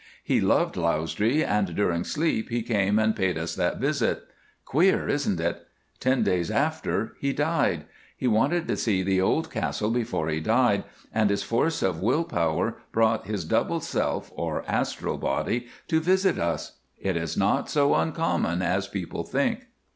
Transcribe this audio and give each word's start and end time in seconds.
He 0.23 0.41
loved 0.41 0.77
Lausdree, 0.77 1.43
and 1.43 1.75
during 1.75 2.03
sleep 2.03 2.49
he 2.49 2.63
came 2.63 2.97
and 2.97 3.15
paid 3.15 3.37
us 3.37 3.53
that 3.53 3.77
visit. 3.77 4.23
Queer, 4.65 5.07
isn't 5.07 5.39
it? 5.39 5.63
Ten 5.99 6.23
days 6.23 6.49
after, 6.49 7.13
he 7.19 7.33
died. 7.33 7.85
He 8.17 8.25
wanted 8.27 8.67
to 8.67 8.77
see 8.77 9.03
the 9.03 9.21
old 9.21 9.51
castle 9.51 9.91
before 9.91 10.27
he 10.29 10.39
died, 10.39 10.85
and 11.13 11.29
his 11.29 11.43
force 11.43 11.83
of 11.83 12.01
will 12.01 12.23
power 12.23 12.77
brought 12.91 13.27
his 13.27 13.45
double 13.45 13.79
self, 13.79 14.31
or 14.33 14.65
astral 14.67 15.19
body, 15.19 15.67
to 15.89 15.99
visit 15.99 16.39
us. 16.39 16.77
It 16.97 17.15
is 17.15 17.37
not 17.37 17.69
so 17.69 17.93
uncommon 17.93 18.63
as 18.63 18.87
people 18.87 19.23
think. 19.23 19.67